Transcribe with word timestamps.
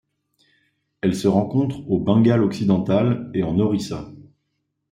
Elle 1.01 1.13
se 1.15 1.27
rencontre 1.27 1.87
au 1.87 1.99
Bengale-Occidental 1.99 3.29
et 3.35 3.43
en 3.43 3.59
Orissa. 3.59 4.11